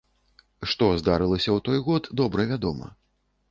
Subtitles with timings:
[0.71, 2.93] Што здарылася ў той год, добра вядома.